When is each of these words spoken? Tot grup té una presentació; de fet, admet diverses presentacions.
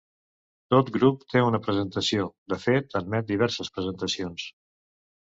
Tot 0.73 0.87
grup 0.93 1.19
té 1.33 1.43
una 1.47 1.59
presentació; 1.67 2.25
de 2.53 2.59
fet, 2.63 2.97
admet 3.01 3.29
diverses 3.33 3.71
presentacions. 3.77 4.49